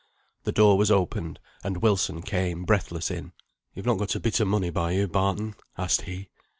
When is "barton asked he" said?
5.07-6.29